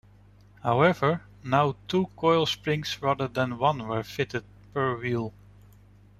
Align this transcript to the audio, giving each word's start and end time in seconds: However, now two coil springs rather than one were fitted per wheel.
However, 0.63 1.21
now 1.43 1.75
two 1.87 2.07
coil 2.17 2.47
springs 2.47 2.99
rather 3.03 3.27
than 3.27 3.59
one 3.59 3.87
were 3.87 4.01
fitted 4.01 4.43
per 4.73 4.97
wheel. 4.97 5.31